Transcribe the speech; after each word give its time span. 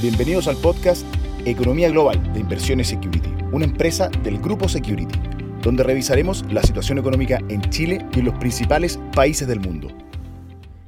Bienvenidos 0.00 0.46
al 0.46 0.56
podcast 0.58 1.04
Economía 1.44 1.90
Global 1.90 2.32
de 2.32 2.38
Inversiones 2.38 2.86
Security, 2.86 3.34
una 3.50 3.64
empresa 3.64 4.08
del 4.22 4.38
grupo 4.38 4.68
Security, 4.68 5.18
donde 5.60 5.82
revisaremos 5.82 6.44
la 6.52 6.62
situación 6.62 6.98
económica 6.98 7.40
en 7.48 7.62
Chile 7.62 8.06
y 8.14 8.20
en 8.20 8.26
los 8.26 8.38
principales 8.38 9.00
países 9.12 9.48
del 9.48 9.58
mundo. 9.58 9.88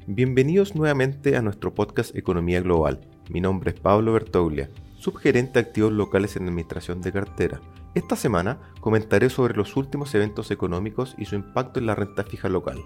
Bienvenidos 0.07 0.75
nuevamente 0.75 1.35
a 1.35 1.41
nuestro 1.41 1.73
podcast 1.73 2.15
Economía 2.15 2.61
Global. 2.61 3.01
Mi 3.29 3.41
nombre 3.41 3.71
es 3.71 3.79
Pablo 3.81 4.13
Bertoglia, 4.13 4.69
subgerente 4.97 5.59
de 5.59 5.67
activos 5.67 5.91
locales 5.91 6.37
en 6.37 6.47
administración 6.47 7.01
de 7.01 7.11
cartera. 7.11 7.59
Esta 7.93 8.15
semana 8.15 8.59
comentaré 8.79 9.29
sobre 9.29 9.55
los 9.55 9.75
últimos 9.75 10.15
eventos 10.15 10.51
económicos 10.51 11.15
y 11.17 11.25
su 11.25 11.35
impacto 11.35 11.81
en 11.81 11.87
la 11.87 11.95
renta 11.95 12.23
fija 12.23 12.47
local. 12.47 12.79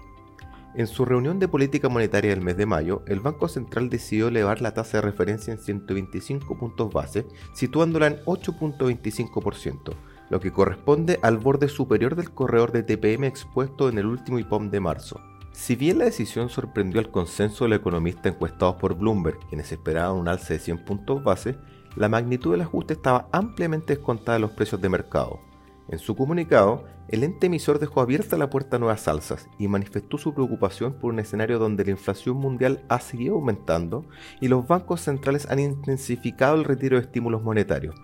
En 0.76 0.86
su 0.86 1.06
reunión 1.06 1.38
de 1.38 1.48
política 1.48 1.88
monetaria 1.88 2.32
del 2.32 2.42
mes 2.42 2.58
de 2.58 2.66
mayo, 2.66 3.02
el 3.06 3.20
Banco 3.20 3.48
Central 3.48 3.88
decidió 3.88 4.28
elevar 4.28 4.60
la 4.60 4.74
tasa 4.74 4.98
de 4.98 5.02
referencia 5.02 5.50
en 5.50 5.58
125 5.58 6.58
puntos 6.58 6.92
base, 6.92 7.26
situándola 7.54 8.08
en 8.08 8.22
8.25%, 8.26 9.94
lo 10.28 10.38
que 10.38 10.52
corresponde 10.52 11.18
al 11.22 11.38
borde 11.38 11.70
superior 11.70 12.14
del 12.14 12.30
corredor 12.30 12.72
de 12.72 12.82
TPM 12.82 13.24
expuesto 13.24 13.88
en 13.88 13.96
el 13.96 14.04
último 14.04 14.38
IPOM 14.38 14.68
de 14.70 14.80
marzo. 14.80 15.18
Si 15.50 15.76
bien 15.76 15.96
la 15.96 16.04
decisión 16.04 16.50
sorprendió 16.50 17.00
al 17.00 17.10
consenso 17.10 17.64
de 17.64 17.70
los 17.70 17.78
economistas 17.78 18.34
encuestados 18.34 18.76
por 18.76 18.98
Bloomberg, 18.98 19.38
quienes 19.48 19.72
esperaban 19.72 20.18
un 20.18 20.28
alza 20.28 20.52
de 20.52 20.58
100 20.58 20.84
puntos 20.84 21.24
base, 21.24 21.56
la 21.96 22.10
magnitud 22.10 22.50
del 22.50 22.60
ajuste 22.60 22.92
estaba 22.92 23.30
ampliamente 23.32 23.96
descontada 23.96 24.34
de 24.34 24.40
los 24.40 24.50
precios 24.50 24.82
de 24.82 24.90
mercado. 24.90 25.40
En 25.88 26.00
su 26.00 26.16
comunicado, 26.16 26.84
el 27.08 27.22
ente 27.22 27.46
emisor 27.46 27.78
dejó 27.78 28.00
abierta 28.00 28.36
la 28.36 28.50
puerta 28.50 28.76
a 28.76 28.78
nuevas 28.80 29.06
alzas 29.06 29.48
y 29.58 29.68
manifestó 29.68 30.18
su 30.18 30.34
preocupación 30.34 30.94
por 30.94 31.12
un 31.12 31.20
escenario 31.20 31.60
donde 31.60 31.84
la 31.84 31.92
inflación 31.92 32.36
mundial 32.36 32.82
ha 32.88 32.98
seguido 32.98 33.36
aumentando 33.36 34.04
y 34.40 34.48
los 34.48 34.66
bancos 34.66 35.02
centrales 35.02 35.48
han 35.48 35.60
intensificado 35.60 36.56
el 36.56 36.64
retiro 36.64 36.96
de 36.96 37.04
estímulos 37.04 37.42
monetarios. 37.42 37.94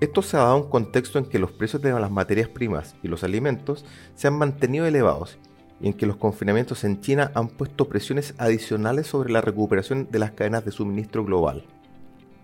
Esto 0.00 0.22
se 0.22 0.36
ha 0.36 0.40
dado 0.40 0.56
en 0.56 0.62
un 0.64 0.70
contexto 0.70 1.18
en 1.18 1.26
que 1.26 1.38
los 1.38 1.52
precios 1.52 1.82
de 1.82 1.92
las 1.92 2.10
materias 2.10 2.48
primas 2.48 2.94
y 3.02 3.08
los 3.08 3.24
alimentos 3.24 3.84
se 4.14 4.28
han 4.28 4.38
mantenido 4.38 4.86
elevados 4.86 5.38
y 5.80 5.88
en 5.88 5.92
que 5.92 6.06
los 6.06 6.16
confinamientos 6.16 6.84
en 6.84 7.00
China 7.00 7.30
han 7.34 7.48
puesto 7.48 7.88
presiones 7.88 8.34
adicionales 8.38 9.06
sobre 9.06 9.32
la 9.32 9.42
recuperación 9.42 10.08
de 10.10 10.18
las 10.18 10.30
cadenas 10.30 10.64
de 10.64 10.72
suministro 10.72 11.24
global. 11.24 11.64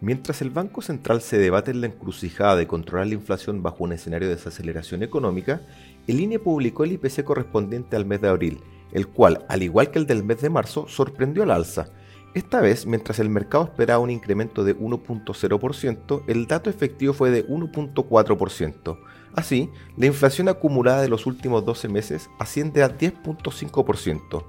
Mientras 0.00 0.42
el 0.42 0.50
Banco 0.50 0.82
Central 0.82 1.22
se 1.22 1.38
debate 1.38 1.70
en 1.70 1.80
la 1.80 1.86
encrucijada 1.86 2.56
de 2.56 2.66
controlar 2.66 3.06
la 3.06 3.14
inflación 3.14 3.62
bajo 3.62 3.84
un 3.84 3.92
escenario 3.92 4.28
de 4.28 4.34
desaceleración 4.34 5.02
económica, 5.02 5.62
el 6.06 6.20
INE 6.20 6.38
publicó 6.38 6.84
el 6.84 6.92
IPC 6.92 7.24
correspondiente 7.24 7.96
al 7.96 8.04
mes 8.04 8.20
de 8.20 8.28
abril, 8.28 8.60
el 8.92 9.08
cual, 9.08 9.46
al 9.48 9.62
igual 9.62 9.90
que 9.90 9.98
el 9.98 10.06
del 10.06 10.24
mes 10.24 10.40
de 10.42 10.50
marzo, 10.50 10.86
sorprendió 10.88 11.42
al 11.44 11.50
alza. 11.50 11.88
Esta 12.34 12.60
vez, 12.60 12.84
mientras 12.84 13.20
el 13.20 13.30
mercado 13.30 13.64
esperaba 13.64 14.00
un 14.00 14.10
incremento 14.10 14.64
de 14.64 14.76
1.0%, 14.76 16.22
el 16.26 16.46
dato 16.48 16.68
efectivo 16.68 17.14
fue 17.14 17.30
de 17.30 17.46
1.4%. 17.46 18.98
Así, 19.36 19.70
la 19.96 20.06
inflación 20.06 20.48
acumulada 20.48 21.00
de 21.00 21.08
los 21.08 21.26
últimos 21.26 21.64
12 21.64 21.88
meses 21.88 22.28
asciende 22.38 22.82
a 22.82 22.98
10.5%. 22.98 24.44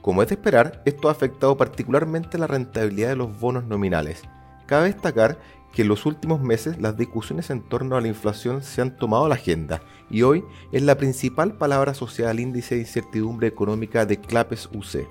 Como 0.00 0.22
es 0.22 0.28
de 0.28 0.36
esperar, 0.36 0.80
esto 0.86 1.08
ha 1.08 1.12
afectado 1.12 1.56
particularmente 1.56 2.38
la 2.38 2.46
rentabilidad 2.46 3.10
de 3.10 3.16
los 3.16 3.38
bonos 3.38 3.64
nominales, 3.64 4.22
Cabe 4.68 4.92
destacar 4.92 5.38
que 5.72 5.80
en 5.80 5.88
los 5.88 6.04
últimos 6.04 6.42
meses 6.42 6.78
las 6.78 6.94
discusiones 6.94 7.48
en 7.48 7.62
torno 7.62 7.96
a 7.96 8.02
la 8.02 8.08
inflación 8.08 8.62
se 8.62 8.82
han 8.82 8.94
tomado 8.94 9.26
la 9.26 9.36
agenda 9.36 9.80
y 10.10 10.22
hoy 10.22 10.44
es 10.72 10.82
la 10.82 10.98
principal 10.98 11.54
palabra 11.54 11.92
asociada 11.92 12.32
al 12.32 12.40
índice 12.40 12.74
de 12.74 12.82
incertidumbre 12.82 13.48
económica 13.48 14.04
de 14.04 14.20
CLAPES 14.20 14.68
UC. 14.74 15.08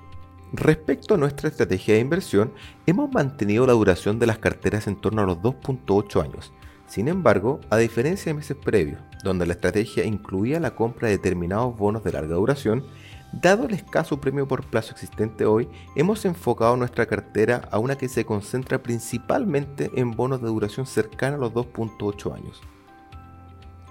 Respecto 0.53 1.15
a 1.15 1.17
nuestra 1.17 1.49
estrategia 1.49 1.95
de 1.95 2.01
inversión, 2.01 2.53
hemos 2.85 3.11
mantenido 3.11 3.65
la 3.65 3.73
duración 3.73 4.19
de 4.19 4.27
las 4.27 4.37
carteras 4.37 4.85
en 4.85 5.01
torno 5.01 5.23
a 5.23 5.25
los 5.25 5.39
2.8 5.39 6.23
años. 6.23 6.53
Sin 6.85 7.07
embargo, 7.07 7.59
a 7.71 7.77
diferencia 7.77 8.29
de 8.29 8.35
meses 8.35 8.55
previos, 8.55 9.01
donde 9.23 9.47
la 9.47 9.53
estrategia 9.53 10.05
incluía 10.05 10.59
la 10.59 10.75
compra 10.75 11.07
de 11.07 11.17
determinados 11.17 11.75
bonos 11.75 12.03
de 12.03 12.11
larga 12.11 12.35
duración, 12.35 12.85
Dado 13.33 13.65
el 13.65 13.73
escaso 13.73 14.21
premio 14.21 14.47
por 14.47 14.65
plazo 14.65 14.93
existente 14.93 15.45
hoy, 15.45 15.67
hemos 15.95 16.23
enfocado 16.25 16.77
nuestra 16.77 17.05
cartera 17.05 17.67
a 17.71 17.77
una 17.77 17.97
que 17.97 18.07
se 18.07 18.25
concentra 18.25 18.81
principalmente 18.81 19.91
en 19.95 20.11
bonos 20.11 20.41
de 20.41 20.47
duración 20.47 20.85
cercana 20.85 21.35
a 21.35 21.39
los 21.39 21.53
2.8 21.53 22.33
años. 22.33 22.61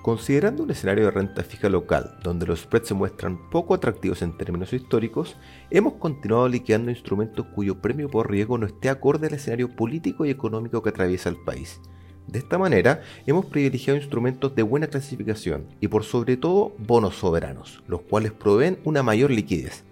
Considerando 0.01 0.63
un 0.63 0.71
escenario 0.71 1.05
de 1.07 1.11
renta 1.11 1.43
fija 1.43 1.69
local 1.69 2.17
donde 2.23 2.47
los 2.47 2.61
spreads 2.61 2.89
se 2.89 2.95
muestran 2.95 3.51
poco 3.51 3.75
atractivos 3.75 4.23
en 4.23 4.37
términos 4.39 4.73
históricos, 4.73 5.37
hemos 5.69 5.95
continuado 5.95 6.49
liquidando 6.49 6.91
instrumentos 6.91 7.47
cuyo 7.55 7.83
premio 7.83 8.09
por 8.09 8.31
riesgo 8.31 8.57
no 8.57 8.67
esté 8.67 8.89
acorde 8.89 9.27
al 9.27 9.35
escenario 9.35 9.75
político 9.75 10.25
y 10.25 10.31
económico 10.31 10.83
que 10.83 10.91
atraviesa 10.91 11.29
el 11.29 11.37
país. 11.45 11.81
De 12.27 12.41
esta 12.41 12.59
manera, 12.59 13.03
hemos 13.27 13.47
privilegiado 13.47 13.99
instrumentos 13.99 14.55
de 14.57 14.63
buena 14.65 14.89
clasificación 14.89 15.67
y 15.81 15.89
por 15.89 16.03
sobre 16.03 16.37
todo 16.37 16.75
bonos 16.79 17.17
soberanos, 17.17 17.83
los 17.87 18.03
cuales 18.03 18.33
proveen 18.33 18.79
una 18.85 19.05
mayor 19.05 19.31
liquidez. 19.31 19.85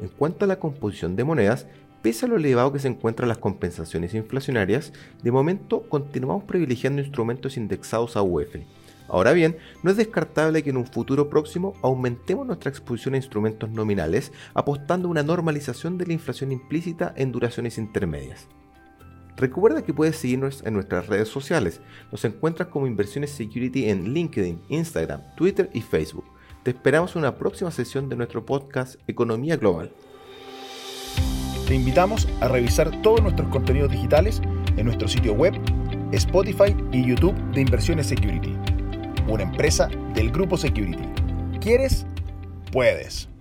En 0.00 0.08
cuanto 0.08 0.44
a 0.44 0.48
la 0.48 0.58
composición 0.58 1.16
de 1.16 1.24
monedas, 1.24 1.66
pese 2.00 2.24
a 2.24 2.28
lo 2.28 2.36
elevado 2.36 2.72
que 2.72 2.78
se 2.78 2.88
encuentran 2.88 3.28
las 3.28 3.38
compensaciones 3.38 4.14
inflacionarias, 4.14 4.92
de 5.22 5.30
momento 5.30 5.82
continuamos 5.88 6.44
privilegiando 6.44 7.02
instrumentos 7.02 7.58
indexados 7.58 8.16
a 8.16 8.22
UF. 8.22 8.56
Ahora 9.08 9.32
bien, 9.32 9.58
no 9.82 9.90
es 9.90 9.98
descartable 9.98 10.62
que 10.62 10.70
en 10.70 10.78
un 10.78 10.86
futuro 10.86 11.28
próximo 11.28 11.74
aumentemos 11.82 12.46
nuestra 12.46 12.70
exposición 12.70 13.12
a 13.12 13.18
instrumentos 13.18 13.68
nominales, 13.68 14.32
apostando 14.54 15.08
a 15.08 15.10
una 15.10 15.22
normalización 15.22 15.98
de 15.98 16.06
la 16.06 16.14
inflación 16.14 16.52
implícita 16.52 17.12
en 17.16 17.32
duraciones 17.32 17.76
intermedias. 17.76 18.48
Recuerda 19.36 19.82
que 19.82 19.94
puedes 19.94 20.16
seguirnos 20.16 20.62
en 20.64 20.74
nuestras 20.74 21.06
redes 21.06 21.28
sociales. 21.28 21.80
Nos 22.10 22.24
encuentras 22.24 22.68
como 22.68 22.86
Inversiones 22.86 23.30
Security 23.30 23.88
en 23.88 24.12
LinkedIn, 24.12 24.60
Instagram, 24.68 25.22
Twitter 25.36 25.70
y 25.72 25.80
Facebook. 25.80 26.24
Te 26.62 26.70
esperamos 26.70 27.16
en 27.16 27.20
una 27.20 27.36
próxima 27.36 27.70
sesión 27.70 28.08
de 28.08 28.16
nuestro 28.16 28.44
podcast 28.46 28.96
Economía 29.08 29.56
Global. 29.56 29.90
Te 31.66 31.74
invitamos 31.74 32.28
a 32.40 32.48
revisar 32.48 33.02
todos 33.02 33.22
nuestros 33.22 33.48
contenidos 33.48 33.90
digitales 33.90 34.42
en 34.76 34.86
nuestro 34.86 35.08
sitio 35.08 35.32
web, 35.32 35.54
Spotify 36.12 36.76
y 36.92 37.06
YouTube 37.06 37.34
de 37.52 37.62
Inversiones 37.62 38.06
Security, 38.06 38.54
una 39.26 39.44
empresa 39.44 39.88
del 40.14 40.30
grupo 40.30 40.56
Security. 40.56 41.04
¿Quieres? 41.60 42.06
Puedes. 42.70 43.31